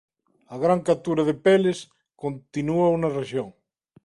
A 0.53 0.55
gran 0.63 0.79
captura 0.87 1.23
de 1.29 1.35
peles 1.45 1.79
continuou 2.23 2.93
na 2.97 3.13
rexión. 3.19 3.49